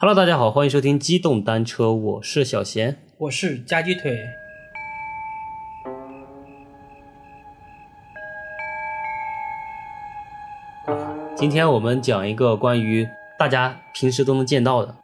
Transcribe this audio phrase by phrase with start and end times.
[0.00, 2.98] Hello，大家好，欢迎收听机动单车，我是小贤。
[3.16, 4.16] 我是夹鸡腿。
[11.34, 14.94] 今天我们讲一个关于大家平时都能见到的，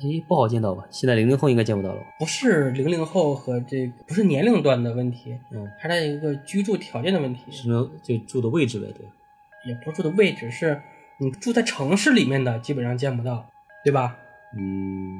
[0.00, 0.82] 诶，不好见到吧？
[0.88, 2.00] 现在零零后应该见不到了。
[2.18, 9.06] 不是零零后和这个不是年龄段的问题，嗯，还是一个居住条件的问题，什么就住的位置呗，对。
[9.70, 10.80] 也不是住的位置，是
[11.18, 13.44] 你住在城市里面的基本上见不到，
[13.84, 14.16] 对吧？
[14.56, 15.18] 嗯，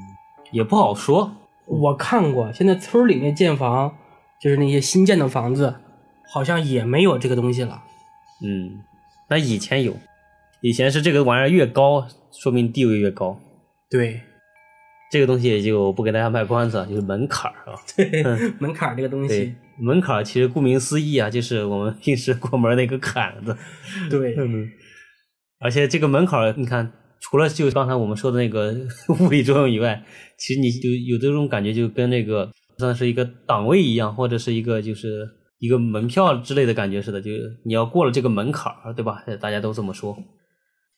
[0.53, 1.35] 也不好说。
[1.67, 3.95] 我看过，现在村儿里面建房，
[4.41, 5.75] 就是那些新建的房子，
[6.33, 7.83] 好像也没有这个东西了。
[8.43, 8.81] 嗯，
[9.29, 9.95] 那以前有，
[10.63, 13.39] 以前是这个玩意儿越高，说明地位越高。
[13.91, 14.23] 对，
[15.11, 17.79] 这个东西也就不给大家卖关子了，就是门槛儿啊。
[17.97, 18.23] 对，
[18.59, 23.57] 门槛儿这个东对西，，门槛儿其实顾名思义啊，就是我们平时过门那个 坎子。
[24.09, 24.67] 对，嗯，
[25.61, 28.75] 而且这个门槛儿，你看，除了就刚才我们说的那个
[29.21, 30.03] 物理作用以外，
[30.39, 37.31] 其实你就有这种感觉，就跟那个像是一个档位一样，或者是一个就是一个门票之类的感觉似的，就
[37.65, 39.25] 你要过了这个门槛儿，对吧？
[39.41, 40.17] 大家都这么说。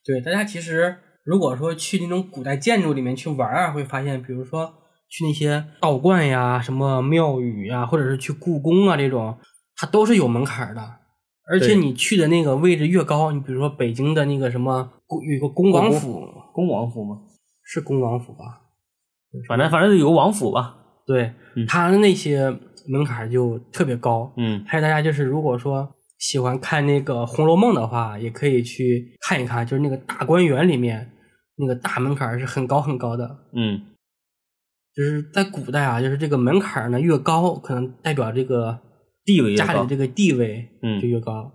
[0.04, 4.72] 对，大家其实如果说去那种古代建筑里面去玩儿啊，会发现，比如说
[5.08, 9.38] 去那些道观呀、什么庙宇呀，或者是去故宫啊这种，
[9.76, 10.99] 它都是有门槛儿的。
[11.48, 14.91] 而且你去的那个位置越高，你比如说北京的那个什么
[15.27, 17.16] 有一个恭王府，恭王府吗？
[17.64, 18.60] 是恭王府吧？
[19.48, 20.77] 反正反正有个王府吧。
[21.06, 22.50] 对，嗯它的那些
[22.88, 24.32] 门槛就特别高。
[24.36, 25.88] 嗯还有大家就是如果说
[26.19, 31.12] 喜欢看那个《红楼梦》的话，也可以去看一看，就是那个大观园里面
[31.56, 33.28] 那个大门槛是很高很高的。
[33.54, 33.80] 嗯
[34.94, 38.78] 就是在古代啊，就是这个门槛呢越高，可能代表这个
[39.30, 41.52] 地位家里这个地位嗯就越高。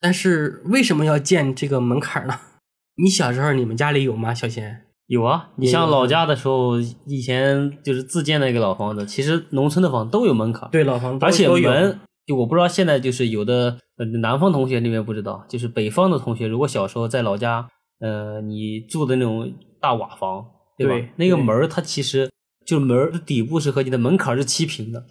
[0.00, 2.34] 但是为什么要建这个门槛儿呢？
[3.02, 4.32] 你小时候你们家里有吗？
[4.32, 4.82] 小贤？
[5.06, 10.68] 有啊，你像老家的时候，以前就是自建的一个老房子，其实农村的房都有门槛。
[10.70, 17.68] 对，老房子而且门，就我不知道现在就是有的呃南方同学那边不知道，就是北方的同学，如果小时候在老家，
[18.00, 20.44] 呃，你住的那种大瓦房，
[20.76, 20.92] 对吧？
[20.94, 22.28] 对那个门儿它其实
[22.66, 25.04] 就门儿的底部是和你的门槛儿是齐平的，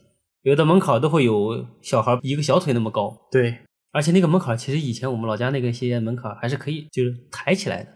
[0.45, 3.57] 有的门槛都会有小孩一个小腿那么高，对
[3.91, 7.89] 而且那个门槛其实以前我们老家那个些门槛还是可以就是抬起来的。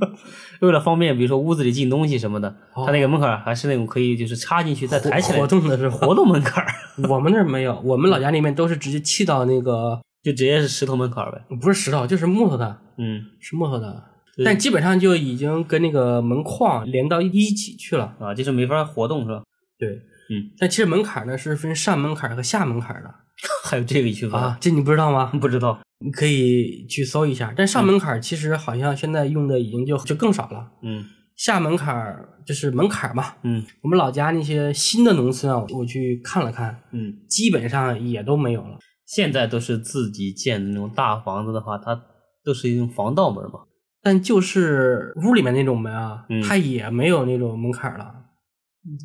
[0.60, 6.62] 为了方便，比如说屋子里进东西什么的，它那个门槛还是那种可以就是插进去再抬起来活动的是活动门槛，
[7.08, 11.42] 我们那儿没有，我们老家那边都是直接砌到那个 就直接是石头门槛呗。
[11.62, 14.04] 不是石头，就是木头的，嗯，是木头的，
[14.44, 18.14] 但基本上就已经跟那个门框连到一起去了。
[18.20, 19.42] 啊，就是没法活动是吧？
[19.78, 19.88] 对，
[20.30, 23.14] 嗯，但其实门槛呢是分上门槛和下门槛的
[23.64, 24.56] 还有这个区分啊，？
[24.60, 25.30] 这你不知道吗？
[25.40, 25.78] 不知道。
[25.98, 27.52] 你可以去搜一下。
[27.56, 30.70] 但上门槛其实好像现在用的已经就就更少了。
[30.82, 31.04] 嗯
[31.36, 32.16] 下门槛
[32.46, 33.34] 就是门槛嘛。
[33.42, 38.78] 嗯我们老家那些新的农村啊，我去看了看，嗯，基本上也都没有了。
[39.06, 41.98] 现在都是自己建的那种大房子的话，它
[42.44, 43.60] 都是一种防盗门嘛。
[44.02, 48.12] 但就是屋里面那种门啊，嗯它也没有那种门槛了。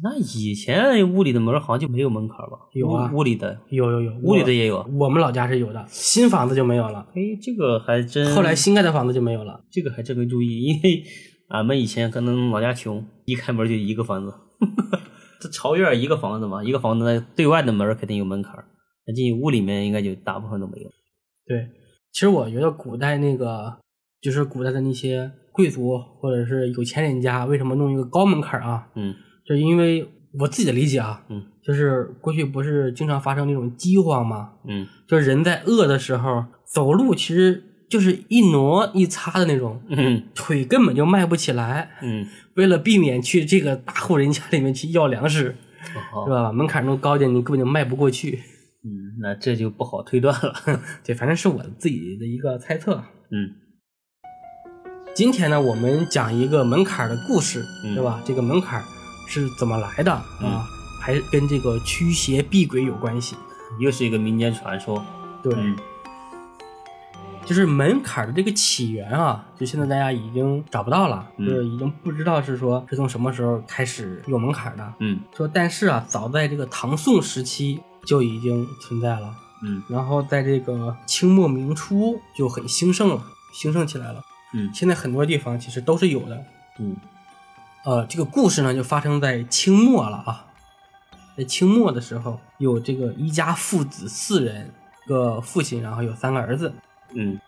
[0.04, 2.70] 那以前屋里的门好像就没有门槛吧？
[2.74, 4.88] 有啊屋屋里的，有有有，屋里的也有啊。
[5.00, 7.08] 我们老家是有的，新房子就没有了。
[7.16, 9.64] 哎，这个还真，后来新盖的房子就没有了。
[9.72, 11.04] 这个还真没注意，因为
[11.50, 14.34] 俺们以前可能老家穷，一开门就一个房子，
[15.42, 18.66] 这朝院一个房子嘛，一个房子那对外的门肯定有门槛儿，
[19.08, 20.90] 那进屋里面应该就大部分都没有。
[21.48, 21.68] 对，
[22.12, 23.76] 其实我觉得古代那个
[24.22, 28.88] 就是古代的那些贵族或者是有钱人家，为什么弄一个高门槛啊？
[28.96, 29.16] 嗯
[29.46, 30.08] 就因为
[30.40, 34.52] 我自己的理解啊，嗯就是过去不是经常发生那种饥荒吗？
[34.68, 41.92] 嗯就是人在饿的时候走路，其实就是一挪一擦的那种，嗯腿根本就迈不起来。
[42.02, 42.26] 嗯，
[42.56, 45.56] 为了避免去这个大户人家里面去要粮食，
[46.14, 46.52] 哦是吧？
[46.52, 48.40] 门槛弄高点，你根本就迈不过去。
[48.84, 50.54] 嗯，那这就不好推断了。
[51.06, 53.04] 对，反正是我自己的一个猜测。
[53.32, 53.52] 嗯
[55.14, 58.22] 今天呢，我们讲一个门槛儿的故事，嗯对吧？
[58.26, 58.86] 这个门槛儿
[59.32, 60.68] 是怎么来的嗯啊？
[61.00, 63.36] 还跟这个驱邪避鬼有关系。
[63.80, 65.04] 又是一个民间传说。
[65.42, 65.78] 对，嗯
[67.46, 74.94] 就是门槛的这个起源啊，就现在大家已经找不到了，嗯就是已经不知道是说是从什么时候开始有门槛的。
[75.00, 83.24] 嗯说但是啊，早在这个唐宋时期就已经存在了，嗯然后在这个清末明初就很兴盛了，
[83.54, 84.22] 兴盛起来了。
[84.54, 86.44] 嗯现在很多地方其实都是有的。
[86.80, 86.96] 嗯
[87.84, 90.46] 呃，这个故事呢就发生在清末了啊。
[91.36, 94.72] 在清末的时候，有这个一家父子四人，
[95.06, 96.72] 一个父亲，然后有三个儿子。
[97.14, 97.40] 嗯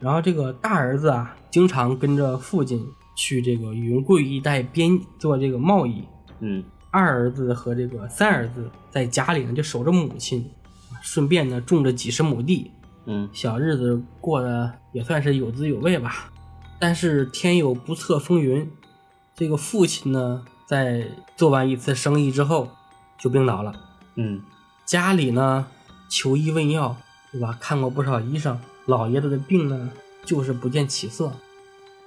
[0.00, 2.86] 然后这个大儿子啊，经常跟着父亲
[3.16, 6.04] 去这个云贵一带边做这个贸易。
[6.40, 10.48] 嗯二儿子和这个三儿子在家里呢就守着母亲，
[11.02, 12.70] 顺便呢种着几十亩地，
[13.06, 16.30] 嗯小日子过得也算是有滋有味吧。
[16.78, 18.70] 但是天有不测风云，
[19.38, 21.06] 这个父亲呢，在
[21.36, 22.68] 做完一次生意之后
[23.20, 23.72] 就病倒了，
[24.16, 24.42] 嗯
[24.84, 25.64] 家里呢
[26.08, 26.96] 求医问药，
[27.30, 27.56] 对吧？
[27.60, 29.92] 看过不少医生，老爷子的病呢
[30.24, 31.32] 就是不见起色，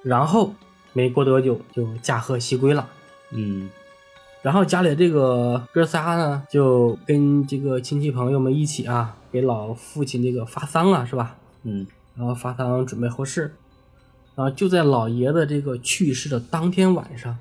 [0.04, 0.54] 然后
[0.92, 2.90] 没过多久就驾鹤西归了。
[3.30, 3.70] 嗯
[4.42, 11.38] 然后家里这个哥仨呢，就跟这个亲戚朋友们一起啊，给老父亲这个发丧啊，是吧？
[11.64, 13.56] 嗯然后发丧准备后事。
[14.42, 17.38] 然后就在老爷子这个去世的当天晚上，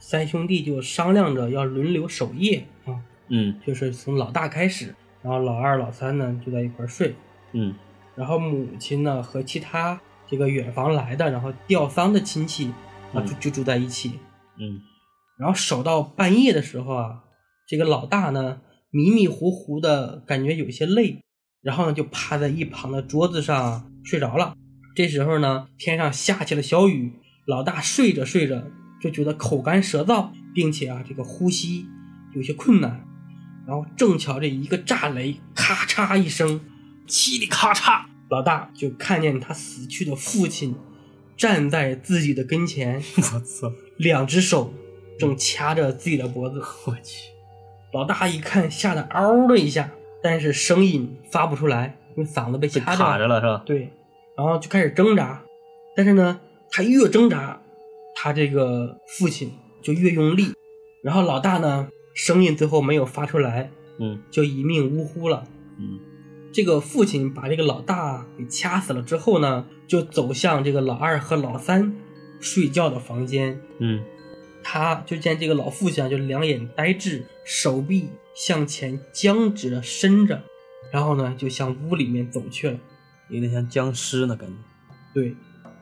[0.00, 2.98] 三兄弟就商量着要轮流守夜啊，
[3.28, 4.92] 嗯就是从老大开始，
[5.22, 7.14] 然后老二、老三呢就在一块儿睡，
[7.52, 7.72] 嗯
[8.16, 12.72] 然后母亲呢和其他这个远房来的，然后吊丧的亲戚
[13.14, 14.18] 啊就嗯就住在一起。
[14.58, 14.80] 嗯
[15.38, 17.20] 然后守到半夜的时候啊，
[17.68, 21.22] 这个老大呢迷迷糊糊的感觉有些累，
[21.62, 24.56] 然后呢就趴在一旁的桌子上睡着了。
[24.94, 27.12] 这时候呢，天上下起了小雨，
[27.46, 28.62] 老大睡着睡着
[29.00, 31.86] 就觉得口干舌燥，并且啊这个呼吸
[32.34, 33.04] 有些困难。
[33.66, 36.60] 然后正巧这一个炸雷，咔嚓一声，
[37.06, 40.74] 嘁里咔嚓，老大就看见他死去的父亲
[41.36, 43.72] 站在自己的跟前， 我操！
[43.98, 44.74] 两只手
[45.18, 46.60] 正掐着自己的脖子。
[46.86, 47.30] 我去！
[47.92, 49.90] 老大一看，吓得嗷的一下，
[50.22, 53.62] 但是声音发不出来，因为嗓子被被掐卡着了是吧？
[53.64, 53.92] 对，
[54.36, 55.44] 然后就开始挣扎，
[55.94, 56.40] 但是呢，
[56.70, 57.60] 他越挣扎，
[58.14, 59.52] 他这个父亲
[59.82, 60.52] 就越用力，
[61.02, 64.22] 然后老大呢，声音最后没有发出来，嗯。
[64.30, 65.44] 就一命呜呼了。
[65.78, 65.98] 嗯。
[66.52, 71.94] 这个父亲把这个老大给掐死了之后呢，就走向这个老二和老三
[72.40, 74.02] 睡觉的房间，嗯。
[74.62, 80.42] 他就见这个老父亲啊，就两眼呆滞，手臂向前僵直的伸着，
[80.92, 82.78] 然后呢，就向屋里面走去了。
[83.32, 84.54] 有点像僵尸呢，感觉。
[85.12, 85.34] 对，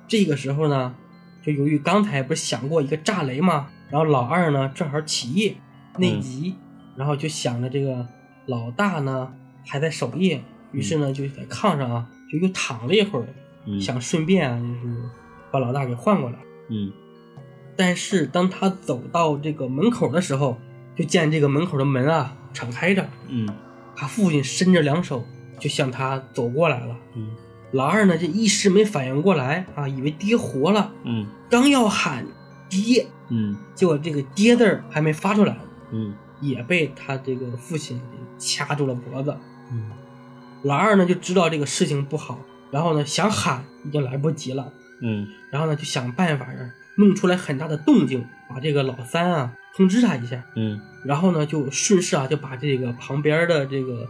[0.09, 0.95] 这个时候呢，
[1.43, 3.69] 就由于刚才不是想过一个炸雷吗？
[3.91, 5.57] 然后老二呢正好起夜
[5.99, 6.55] 内急，
[6.97, 8.07] 然后就想着这个
[8.47, 9.33] 老大呢
[9.67, 13.27] 还在守夜，于是呢就在炕上啊就又躺了一会儿，
[13.67, 14.97] 嗯想顺便啊就是
[15.51, 16.39] 把老大给换过来。
[16.69, 16.93] 嗯
[17.77, 20.61] 但是当他走到这个门口的时候，
[20.95, 23.49] 就见这个门口的门啊敞开着，嗯
[23.97, 25.25] 他父亲伸着两手
[25.61, 26.97] 就向他走过来了。
[27.15, 27.31] 嗯。
[27.73, 31.27] 老二呢，这一时没反应过来啊，以为爹活了，嗯。
[31.49, 32.27] 刚要喊
[32.69, 35.57] 爹，嗯结果这个爹字儿还没发出来，
[35.93, 36.15] 嗯。
[36.41, 38.01] 也被他这个父亲
[38.39, 39.37] 掐住了脖子。
[39.71, 39.91] 嗯。
[40.63, 42.41] 老二呢就知道这个事情不好，
[42.71, 44.73] 然后呢想喊已经来不及了，
[45.03, 45.29] 嗯。
[45.53, 54.07] 然后呢就想办法儿弄出来很大的动静，把这个老三啊通知他一下，嗯然后呢就顺势啊就把这个旁边的这个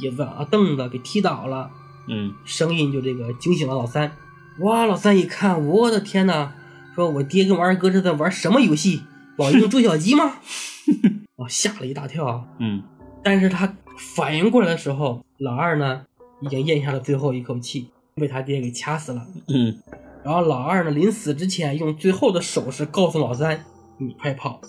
[0.00, 1.70] 椅子啊凳子给踢倒了，
[2.06, 4.12] 嗯声音就这个惊醒了老三。
[4.60, 6.52] 哇，老三一看，我的天呐，
[6.94, 9.02] 说我爹跟我二哥这在玩什么游戏？
[9.36, 10.34] 老鹰捉小鸡吗？
[11.36, 12.44] 哦，吓了一大跳啊！
[12.60, 12.82] 嗯
[13.24, 16.04] 但是他反应过来的时候，老二呢
[16.42, 19.26] 已经咽下了最后一口气，被他爹给掐死了。
[19.48, 19.76] 嗯
[20.24, 23.64] 然后老二呢临死之前用最后的手势告诉老三
[23.98, 24.60] ：“你快跑！”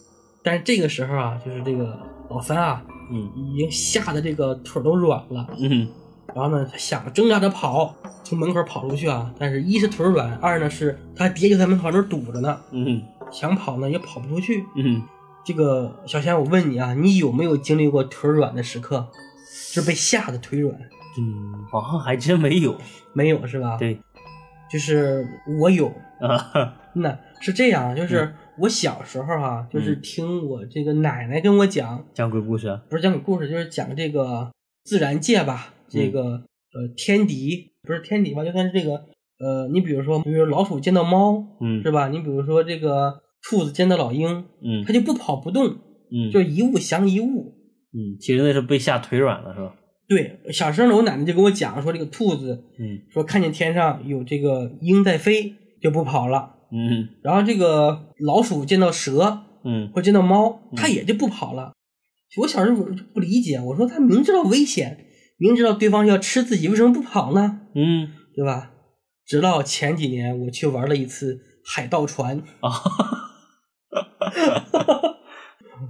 [0.43, 1.97] 但是这个时候啊，就是这个
[2.29, 5.47] 老三啊，嗯已经吓得这个腿都软了。
[5.57, 5.87] 嗯
[6.33, 14.65] 然后呢，他想挣扎着跑，从门口跑出去啊，但是一是腿软，二呢是他爹就在门口那堵着呢，嗯想跑呢也跑不出去。
[14.75, 15.01] 嗯
[15.45, 19.07] 这个小贤，我问你啊，你有没有经历过腿软的时刻？
[19.47, 20.75] 是被吓得腿软？
[21.17, 22.75] 嗯，好像还真没有。
[23.13, 23.97] 没有是吧？，对
[24.75, 25.25] 就是
[25.61, 25.87] 我有。
[26.19, 32.81] 啊，哈那是这样，就是我小时候啊，就是听我这个奶奶跟我讲，讲鬼故事啊。
[32.89, 34.51] 不是讲鬼故事，就是讲这个
[34.83, 36.21] 自然界吧，这个、
[36.73, 39.05] 呃天敌不是天敌吧，就算是这个
[39.39, 42.07] 呃，你比如说，比如老鼠见到猫，嗯是吧？
[42.09, 45.67] 你比如说这个兔子见到老鹰，嗯它就不跑不动，
[46.11, 47.53] 嗯就一物降一物。
[47.93, 49.73] 嗯，其实那是被吓腿软了是吧？
[50.07, 56.55] 对，小时候呢，我奶奶就跟我讲说，这个兔子嗯说看见天上有这个鹰在飞，就不跑了。
[56.71, 61.73] 嗯然后这个老鼠见到蛇嗯或见到猫，嗯它也就不跑了。
[62.41, 62.83] 我小时候
[63.13, 65.05] 不理解，我说它明知道危险，
[65.37, 67.61] 明知道对方要吃自己，为什么不跑呢？
[67.73, 68.71] 嗯对吧？
[69.25, 72.69] 直到前几年我去玩了一次海盗船，啊，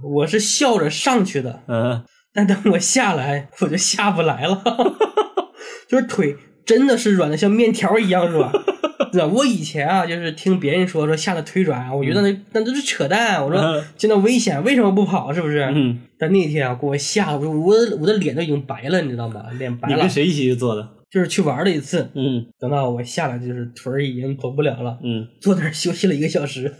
[0.02, 2.02] 我是笑着上去的，嗯
[2.36, 4.62] 但等我下来，我就下不来了，
[5.88, 8.52] 就是腿真的是软的像面条一样软，
[9.10, 9.26] 对吧？
[9.26, 13.42] 我以前啊，就是听别人说说下了腿软啊，我觉得那那都是扯淡。
[13.42, 15.32] 我说见到危险，为什么不跑？
[15.32, 15.60] 是不是？
[15.74, 19.42] 嗯，但那天啊，给我吓得我我的我的脸都已经白了，你知道吗？
[19.58, 20.10] 脸白了你跟。
[20.10, 20.86] 谁一起去做的？
[21.08, 26.74] 就是去玩了一次，嗯等到我下来，就是腿儿已经走不了了，嗯坐那儿休息了一个小时，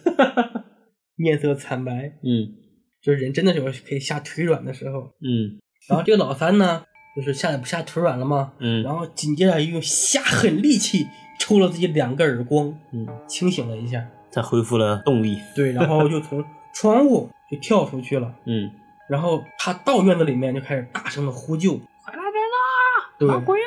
[1.17, 2.66] 面色惨白，嗯
[3.03, 5.13] 就是人真的有可以下腿软的时候。
[5.23, 6.85] 嗯然后这个老三呢，
[7.15, 8.53] 就是下来不下腿软了吗？
[8.59, 11.07] 嗯然后紧接着又下狠力气
[11.39, 15.39] 抽了自己两个耳光，嗯，清醒了一下，才恢复了动力。
[15.55, 18.35] 对，然后就从窗户就跳出去了。
[18.47, 18.71] 嗯，
[19.09, 23.13] 然后他到院子里面就开始大声的呼救，快来人啦！
[23.19, 23.67] 对闹鬼啦！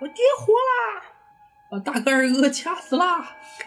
[0.00, 1.02] 我爹活啦！
[1.70, 3.36] 把大个二哥掐死啦！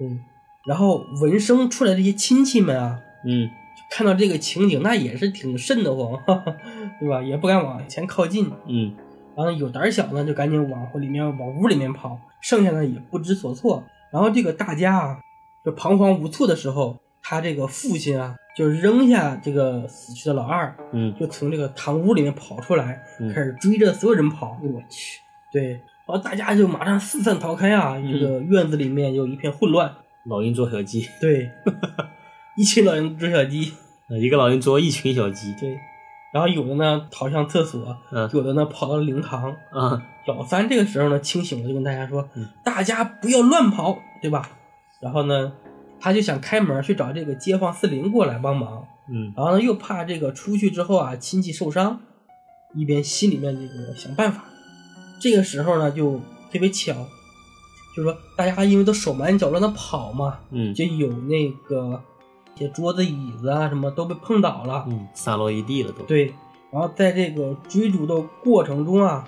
[0.00, 0.20] 嗯，
[0.66, 3.48] 然后闻声出来这些亲戚们啊，嗯
[3.90, 6.56] 看到这个情景，那也是挺瘆得慌，哈哈，
[7.00, 7.20] 对吧？
[7.20, 8.50] 也不敢往前靠近。
[8.66, 8.94] 嗯
[9.36, 13.82] 然后有胆小呢，就赶紧往里面往屋里面跑，剩下的也不知所措。
[14.12, 15.20] 然后这个大家啊，
[15.64, 24.60] 就彷徨无措的时候，他这个父亲啊，就扔下这个死去的老二，嗯就从这个堂屋里面跑出来，嗯开始追着所有人跑。
[24.62, 25.20] 我去，
[25.52, 27.96] 对，然后大家就马上四散逃开啊！
[27.98, 29.90] 这个院子里面有一片混乱，
[30.24, 31.50] 老鹰捉小鸡，对，
[32.56, 33.72] 一群老人捉小鸡，
[34.08, 35.54] 呃一个老鹰捉一群小鸡。
[35.54, 35.78] 对，
[36.32, 39.50] 然后有的呢逃向厕所，嗯有的呢跑到了灵堂。
[39.72, 44.48] 啊老三这个时候呢清醒了，就跟大家说：“嗯大家不要乱跑，对吧？”
[45.00, 45.52] 然后呢，
[45.98, 52.00] 他就想开门去找这个街坊四邻过来帮忙，嗯然后呢又怕这个出去之后啊亲戚受伤，
[52.76, 54.44] 一边心里面这个想办法。
[55.20, 56.20] 这个时候呢就
[56.52, 56.92] 特别巧，
[57.96, 62.00] 就是说大家因为都手忙脚乱的跑嘛，嗯就有那个
[62.60, 66.04] 一些桌子椅子啊什么都被碰倒了，嗯，散落一地了都。
[66.04, 66.34] 对，
[66.70, 69.26] 然后在这个追逐的过程中啊，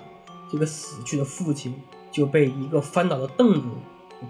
[0.51, 1.73] 这个死去的父亲
[2.11, 3.67] 就被一个翻倒的凳子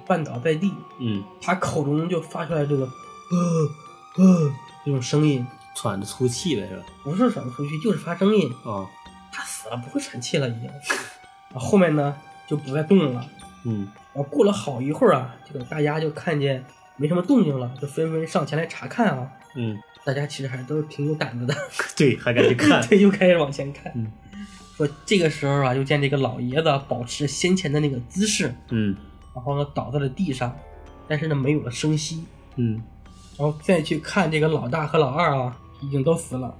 [0.07, 4.51] 绊倒在地，嗯，他口中就发出来这个呃呃
[4.85, 5.45] 这种声音，
[5.75, 6.83] 喘着粗气了是吧？
[7.03, 8.49] 不是喘着粗气，就是发声音。
[8.63, 8.87] 哦，
[9.33, 10.63] 他死了，不会喘气了已经。
[11.49, 12.15] 然后后面呢
[12.47, 13.25] 就不再动了。
[13.65, 16.63] 嗯然后过了好一会儿啊，这个大家就看见
[16.97, 19.27] 没什么动静了，就纷纷上前来查看啊。
[19.55, 21.55] 嗯，大家其实还都是挺有胆子的。
[21.97, 22.81] 对，还敢去看。
[22.87, 23.91] 对，又开始往前看。
[23.95, 24.11] 嗯
[24.75, 28.95] 说这个时候啊，就见这个老爷子保持先前的那个姿势，嗯
[29.35, 30.57] 然后呢倒在了地上，
[31.07, 32.23] 但是呢没有了声息。
[32.55, 32.81] 嗯
[33.37, 36.55] 然后再去看这个老大和老二啊，已经都死了。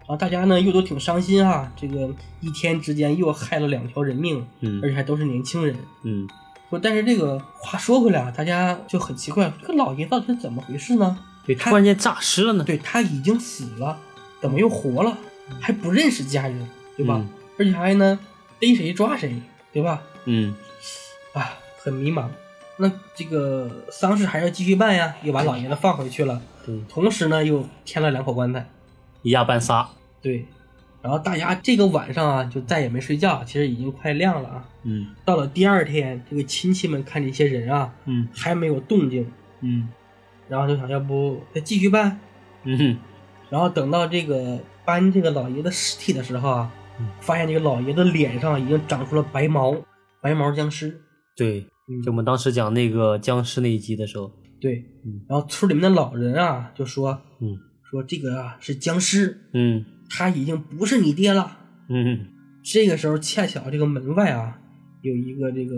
[0.00, 2.08] 然后大家呢又都挺伤心啊，这个
[2.40, 5.76] 一天之间又害了两条人命，嗯而且还都是年轻人。
[6.02, 6.26] 嗯
[6.70, 11.18] 说但是这个话说回来啊，大家就很奇怪，这个老爷到底是怎么回事呢？
[11.44, 12.64] 对，突然间诈尸了呢。
[12.64, 13.98] 对他已经死了，
[14.40, 15.18] 怎么又活了？
[15.60, 17.16] 还不认识家人，对吧？
[17.18, 18.18] 嗯而且还呢
[18.58, 19.34] 逮谁抓谁，
[19.70, 20.00] 对吧？
[20.24, 20.54] 嗯
[21.34, 22.26] 啊，很迷茫。
[22.78, 28.66] 那这个丧事还要继续办呀，又把老爷子放回去了，对，同时呢又添了两口棺材。
[29.20, 29.86] 一压半仨。
[30.22, 30.46] 对，
[31.02, 34.68] 然后大家这个晚上啊就再也没睡觉，其实已经快亮了啊。
[34.82, 39.26] 嗯到了第二天，这个亲戚们看这些人啊嗯还没有动静，
[39.60, 39.88] 嗯
[40.48, 42.18] 然后就想要不再继续办。
[42.64, 42.98] 嗯
[43.48, 49.74] 然后等到这个搬这个老爷子尸体的时候啊嗯，发现这个老爷子脸上已经长出了白毛，
[50.20, 51.00] 白毛僵尸。
[51.34, 54.30] 对，嗯就我们当时讲那个僵尸那一集的时候。
[54.60, 57.58] 对，嗯然后村里面的老人啊就说嗯
[57.90, 61.56] 说这个啊是僵尸，嗯他已经不是你爹了。
[61.88, 62.26] 嗯
[62.62, 64.60] 这个时候恰巧这个门外啊
[65.00, 65.74] 有一个这个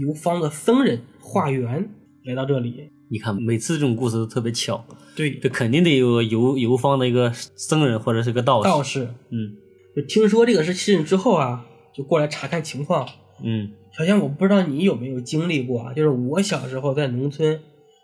[0.00, 1.90] 游方的僧人化缘
[2.24, 2.90] 来到这里。
[3.08, 4.84] 你看，每次这种故事都特别巧，
[5.14, 8.68] 对，这肯定得有个游游方的一个僧人或者是个道士。
[8.68, 9.56] 道士嗯
[9.94, 13.08] 就听说这个是信之后啊，就过来查看情况。
[13.42, 15.92] 嗯小仙，我不知道你有没有经历过啊？
[15.92, 17.58] 就是我小时候在农村，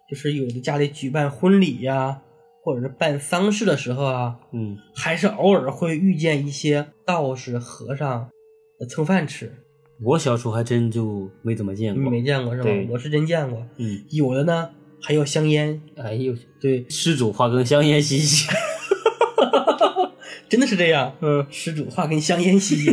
[0.09, 2.23] 就是有的家里举办婚礼呀、
[2.63, 8.31] 或者是办丧事的时候啊，嗯还是偶尔会遇见一些道士、和尚
[8.81, 9.53] 呃蹭饭吃。
[10.01, 12.11] 我小时候还真就没怎么见你过。
[12.11, 12.89] 没见过是吧对？
[12.91, 13.65] 我是真见过。
[13.77, 18.49] 嗯，有的呢还要香烟，哎呦，对，施主化根香烟吸吸。
[20.49, 21.15] 真的是这样。
[21.21, 22.91] 嗯施主化跟香烟吸吸，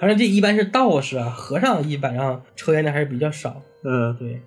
[0.00, 3.62] 反正这一般是道士啊，和尚一般上抽烟的还是比较少。
[3.82, 4.40] 嗯，对，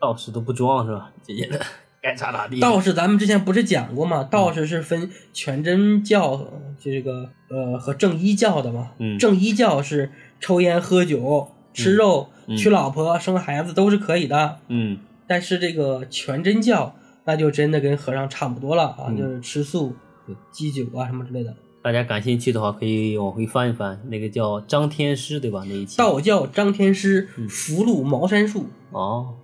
[0.00, 1.12] 道士都不装是吧？
[1.22, 1.60] 姐姐的
[2.02, 2.58] 该咋咋地。
[2.60, 4.24] 道士咱们之前不是讲过吗？
[4.24, 6.48] 道士是分全真教
[6.80, 8.90] 这个呃和正一教的嘛。
[8.98, 16.94] 嗯正一教是抽烟、喝酒、吃肉、嗯娶老婆、生孩子都是可以的，嗯但是这个全真教
[17.24, 19.94] 那就真的跟和尚差不多了啊，嗯就是吃素
[20.26, 21.54] 对、忌酒啊什么之类的。
[21.82, 25.64] 大家感兴趣的话，可以往回翻一翻，那个叫张天师对吧？
[25.66, 25.96] 那一期。
[25.98, 29.34] 道教张天师嗯福禄茅山术，哦，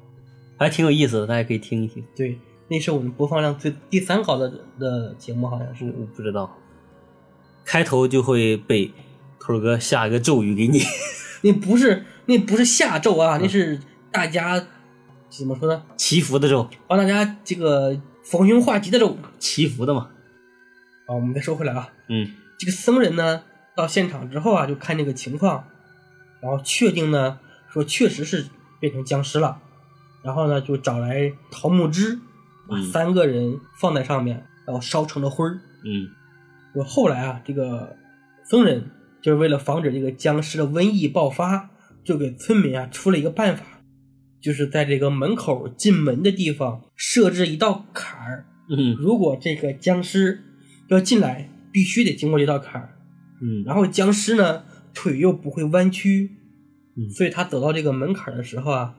[0.56, 2.04] 还挺有意思的，大家可以听一听。
[2.16, 2.38] 对，
[2.68, 4.48] 那是我们播放量最第三高的
[4.78, 5.86] 的节目，好像是。
[5.86, 6.56] 我不知道，
[7.64, 8.92] 开头就会被
[9.40, 10.80] 头哥下一个咒语给你。
[11.42, 14.66] 那不是那不是下咒啊，那是大家
[15.28, 15.82] 怎么说呢？
[15.96, 19.16] 祈福的咒，帮大家这个逢凶化吉的咒。
[19.38, 20.10] 祈福的嘛。
[21.06, 23.42] 好，我们再说回来啊，嗯，这个僧人呢，
[23.76, 25.64] 到现场之后啊，就看这个情况，
[26.42, 28.46] 然后确定呢，说确实是
[28.80, 29.60] 变成僵尸了，
[30.22, 32.18] 然后呢，就找来桃木枝，
[32.68, 35.60] 把嗯三个人放在上面，然后烧成了灰儿。
[35.84, 36.08] 嗯
[36.74, 37.96] 说后来啊，这个
[38.44, 41.70] 僧人就是为了防止这个僵尸的瘟疫爆发，
[42.04, 43.64] 就给村民啊出了一个办法，
[44.40, 50.44] 就是在这个门口进门的地方设置一道坎儿，嗯如果这个僵尸
[50.88, 52.96] 要进来，必须得经过这道坎儿。
[53.40, 56.30] 嗯，然后僵尸呢腿又不会弯曲，
[56.96, 58.94] 嗯所以他走到这个门槛的时候啊，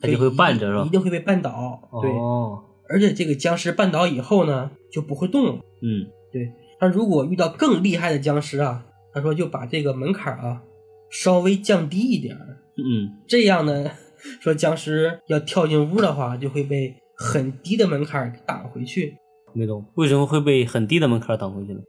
[0.00, 1.88] 他就会绊着是吧一定会被绊倒。
[2.00, 5.52] 对，哦，而且这个僵尸绊倒以后呢，就不会动了。
[5.82, 10.62] 嗯对，他如果遇到更厉害的僵尸啊，他说就把这个门槛啊
[11.10, 13.90] 稍微降低一点儿，嗯这样呢，
[14.40, 19.16] 说僵尸要跳进屋的话，就会被很低的门槛给挡回去。
[19.54, 21.80] 没懂，为什么会被很低的门槛挡回去呢？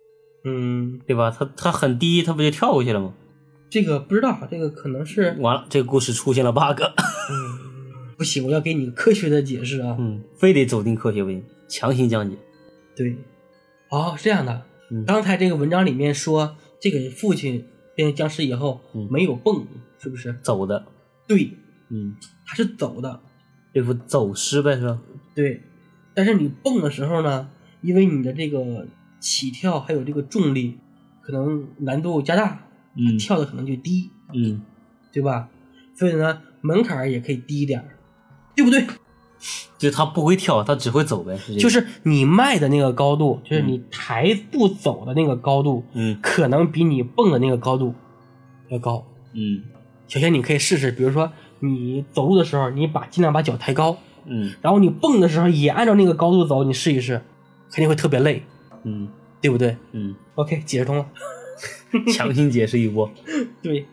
[0.45, 1.29] 嗯，对吧？
[1.29, 3.13] 他他很低，他不就跳过去了吗？
[3.69, 6.81] 这个不知道，这个可能是完了，这个故事出现了 bug。
[6.81, 7.58] 嗯，
[8.19, 9.95] 不行，我要给你科学的解释啊。
[9.97, 12.35] 嗯，非得走进科学不行，强行讲解。
[12.93, 13.15] 对，
[13.89, 14.65] 哦，是这样的。
[14.91, 19.65] 嗯刚才这个文章里面说，这个父亲变成僵尸以后、嗯没有蹦，
[19.99, 20.37] 是不是？
[20.43, 20.85] 走的，
[21.27, 21.51] 对，
[21.87, 23.21] 嗯，他是走的。
[23.73, 24.99] 这不走失呗是吧？
[25.33, 25.61] 对，
[26.13, 27.49] 但是你蹦的时候呢，
[27.81, 28.85] 因为你的这个
[29.21, 30.77] 起跳还有这个重力，
[31.21, 34.61] 可能难度加大，嗯跳的可能就低，嗯，
[35.13, 35.49] 对吧？
[35.95, 37.95] 所以呢，门槛也可以低一点儿，
[38.59, 38.85] 对不对？
[39.77, 41.59] 就他不会跳，他只会走呗，是这个。
[41.61, 47.93] 就是你迈的那个高度，就是你抬步走的那个高度，嗯可能比你蹦的那个高度
[48.67, 49.05] 要高。
[49.33, 49.63] 嗯
[50.07, 57.21] 小贤，你可以试试，比如说你走路的时候，你把尽量把脚抬高，嗯然后你蹦的时候也按照那个高度走，你试一试，
[57.71, 58.43] 肯定会特别累，
[58.83, 59.07] 嗯
[59.39, 61.05] 对不对嗯，？OK，解释通了。
[62.13, 63.09] 强行解释一波。
[63.63, 63.85] 对，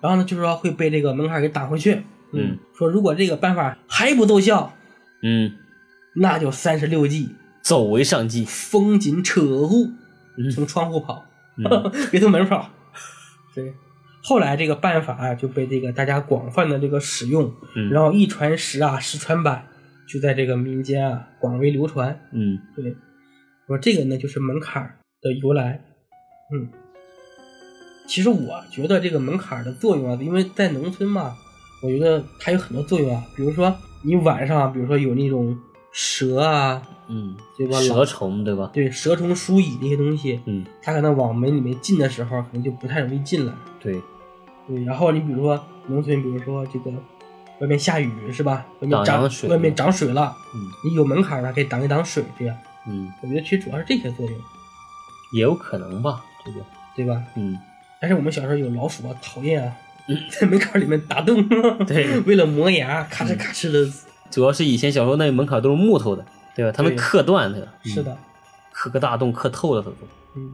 [0.00, 2.02] 然后呢，就是说会被这个门槛给挡回去。
[2.36, 4.74] 嗯，说如果这个办法还不奏效，
[5.22, 5.52] 嗯，
[6.16, 7.30] 那就三十六计，
[7.62, 8.44] 走为上计。
[8.44, 9.90] 风紧扯户，
[10.36, 10.50] 嗯。
[10.50, 11.24] 从窗户跑，
[11.56, 11.92] 嗯。
[12.10, 12.70] 别从门跑。
[13.54, 13.72] 对，
[14.22, 19.66] 后来这个办法啊就被这个大家广泛的这个使用，嗯，然后一传十啊，十传百，
[20.08, 22.20] 就在这个民间啊广为流传。
[22.32, 22.58] 嗯。
[22.74, 22.96] 对，
[23.66, 25.84] 说这个呢就是门槛的由来。
[26.52, 26.68] 嗯，
[28.06, 31.34] 其实我觉得这个门槛的作用啊，因为在农村嘛，
[31.84, 33.22] 我觉得它有很多作用啊。
[33.36, 35.56] 比如说你晚上啊，比如说有那种
[35.92, 37.78] 蛇啊，嗯，对吧？
[37.78, 38.70] 蛇虫对吧？
[38.72, 43.52] 对蛇虫鼠蚁那些东西，嗯，它可能往门里面进的时候，可能就不太容易进来。
[43.78, 44.00] 对，
[44.66, 46.90] 对，然后你比如说农村，比如说这个
[47.60, 48.64] 外面下雨是吧？
[48.80, 52.56] 外面涨水外面涨水了，嗯你有门槛儿啊，可以挡一挡水，这样。
[52.86, 54.34] 嗯，我觉得其实主要是这些作用，
[55.34, 56.58] 也有可能吧，这个。
[56.96, 57.20] 对吧？
[57.34, 57.58] 嗯，
[58.00, 59.83] 但是我们小时候有老鼠啊，讨厌啊嗯，
[60.30, 61.46] 在 门槛里面打洞，
[61.86, 63.90] 对 为了磨牙，咔哧咔哧的。
[64.30, 66.72] 主要是以前小时候那门槛都是木头的，对吧？
[66.72, 67.68] 它能刻断的。
[67.84, 68.16] 是的，
[68.72, 69.96] 刻个大洞，刻透了它都。
[70.36, 70.52] 嗯，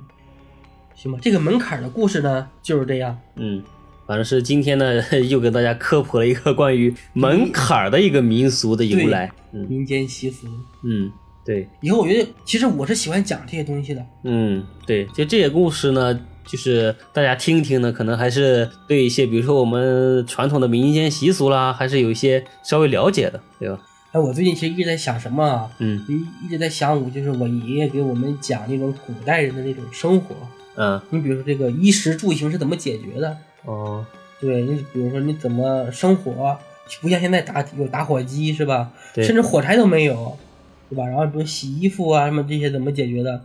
[0.94, 3.18] 行吧，这个门槛的故事呢就是这样。
[3.36, 3.62] 嗯，
[4.06, 9.30] 反正是今天呢， 又给大家科普了一个关于门槛的一个民俗的由来。
[9.52, 10.46] 嗯民间习俗，
[10.84, 11.10] 嗯，
[11.44, 14.06] 对，以后我觉得其实我是喜欢讲这些东西的。
[14.24, 23.78] 嗯对，就这些故事呢，就是大家听一听呢，可能还是对一些，比如说我们传统的民间习俗啦，还是有一些稍微了解的，对吧？
[24.12, 25.70] 哎，我最近其实一直在想什么啊？
[25.78, 30.34] 嗯一一直在想我就是我爷爷给我们讲那种古代人的那种生活。
[30.76, 33.36] 嗯你比如说这个衣食住行是怎么解决的？
[33.64, 34.04] 哦
[34.40, 36.58] 对你比如说你怎么生活，
[37.00, 38.90] 不像现在打有打火机是吧？
[39.14, 40.36] 对甚至火柴都没有，
[40.88, 41.06] 对吧？
[41.06, 43.40] 然后比如洗衣服啊什么这些怎么解决的？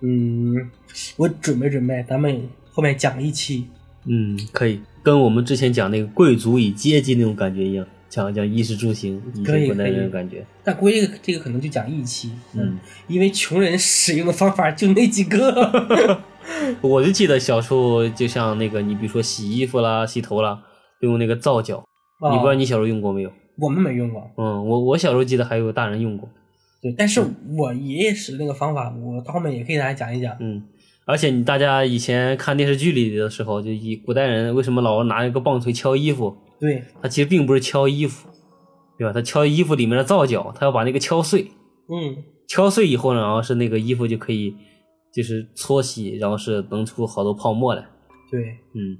[0.00, 0.70] 嗯，
[1.16, 3.66] 我准备准备，咱们后面讲一期。
[4.04, 10.44] 嗯，可以跟我们之前讲那个贵族与阶级那种感觉一样，讲讲衣食住行，以可以那种感觉。
[10.62, 12.78] 但估计这个可能就讲一期，嗯，
[13.08, 16.20] 因为穷人使用的方法就那几个。
[16.80, 20.60] 我就记得小时候，就像那个你比如说洗衣服啦、洗头啦，
[21.00, 21.84] 用那个皂角，
[22.30, 23.32] 你不知道啊你小时候用过没有？
[23.58, 26.28] 我们没用过，嗯，我我小时候记得还有大人用过。
[26.82, 27.22] 对，但是
[27.56, 30.36] 我爷爷使的那个方法，我到后面也可以给大家讲一讲。
[30.40, 30.62] 嗯，
[31.04, 36.36] 而且你大家以前看电视剧里的时候，就以古代人为什么老拿一个棒槌敲衣服？
[36.60, 38.28] 对，他其实并不是敲衣服，
[38.98, 39.12] 对吧？
[39.12, 41.50] 他敲衣服里面的皂角，他要把那个敲碎，
[41.88, 44.54] 嗯，敲碎以后呢，然后是那个衣服就可以
[45.14, 47.82] 就是搓洗，然后是能出好多泡沫来。
[48.30, 48.40] 对。
[48.74, 48.98] 嗯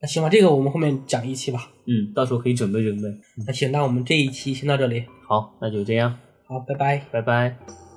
[0.00, 1.72] 那行吧，这个我们后面讲一期吧。
[1.86, 3.02] 嗯，到时候可以准备准备。
[3.44, 5.02] 那行，那我们这一期先到这里。
[5.28, 6.16] 好，那就这样，
[6.48, 7.02] 好，拜拜。
[7.12, 7.87] 拜拜。